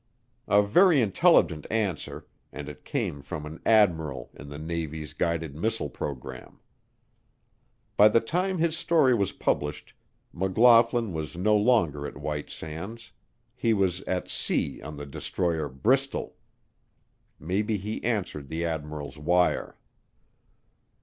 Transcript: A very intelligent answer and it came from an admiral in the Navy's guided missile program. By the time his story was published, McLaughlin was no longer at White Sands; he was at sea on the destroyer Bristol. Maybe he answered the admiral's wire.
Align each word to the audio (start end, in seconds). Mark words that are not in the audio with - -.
A 0.47 0.63
very 0.63 0.99
intelligent 0.99 1.67
answer 1.69 2.25
and 2.51 2.67
it 2.67 2.83
came 2.83 3.21
from 3.21 3.45
an 3.45 3.61
admiral 3.67 4.31
in 4.33 4.49
the 4.49 4.57
Navy's 4.57 5.13
guided 5.13 5.55
missile 5.55 5.91
program. 5.91 6.59
By 7.97 8.07
the 8.07 8.19
time 8.19 8.57
his 8.57 8.75
story 8.75 9.13
was 9.13 9.31
published, 9.31 9.93
McLaughlin 10.33 11.13
was 11.13 11.37
no 11.37 11.55
longer 11.55 12.07
at 12.07 12.17
White 12.17 12.49
Sands; 12.49 13.11
he 13.55 13.75
was 13.75 14.01
at 14.07 14.27
sea 14.27 14.81
on 14.81 14.97
the 14.97 15.05
destroyer 15.05 15.69
Bristol. 15.69 16.35
Maybe 17.39 17.77
he 17.77 18.03
answered 18.03 18.47
the 18.47 18.65
admiral's 18.65 19.19
wire. 19.19 19.77